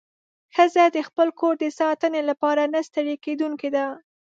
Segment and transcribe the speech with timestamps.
[0.55, 3.85] ښځه د خپل کور د ساتنې لپاره نه ستړې کېدونکې ده.